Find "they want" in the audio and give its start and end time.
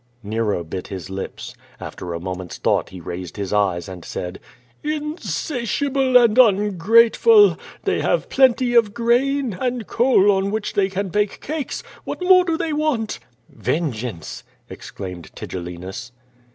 12.57-13.19